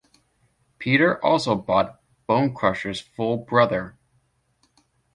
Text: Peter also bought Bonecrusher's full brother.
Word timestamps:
Peter 0.79 1.23
also 1.23 1.53
bought 1.53 2.01
Bonecrusher's 2.27 2.99
full 2.99 3.37
brother. 3.37 3.99